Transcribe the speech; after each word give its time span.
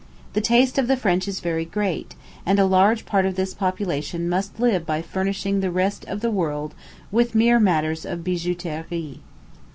The 0.33 0.41
taste 0.41 0.79
of 0.79 0.87
the 0.87 0.97
French 0.97 1.27
is 1.27 1.41
very 1.41 1.63
great, 1.63 2.15
and 2.43 2.57
a 2.57 2.65
large 2.65 3.05
part 3.05 3.23
of 3.23 3.35
this 3.35 3.53
population 3.53 4.27
must 4.27 4.59
live 4.59 4.83
by 4.83 5.03
furnishing 5.03 5.59
the 5.59 5.69
rest 5.69 6.05
of 6.05 6.21
the 6.21 6.31
world 6.31 6.73
with 7.11 7.35
mere 7.35 7.59
matters 7.59 8.03
of 8.03 8.23
bijouterie. 8.23 9.19